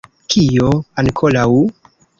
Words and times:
Kio 0.35 0.71
ankoraŭ? 1.03 1.49